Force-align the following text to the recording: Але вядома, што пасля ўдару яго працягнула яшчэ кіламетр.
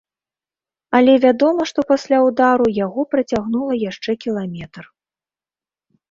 Але 0.99 1.13
вядома, 1.25 1.61
што 1.71 1.79
пасля 1.91 2.17
ўдару 2.27 2.65
яго 2.85 3.01
працягнула 3.11 3.73
яшчэ 3.81 4.11
кіламетр. 4.25 4.83